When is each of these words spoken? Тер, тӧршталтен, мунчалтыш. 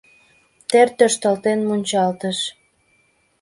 Тер, 0.69 0.87
тӧршталтен, 0.97 1.59
мунчалтыш. 1.67 2.37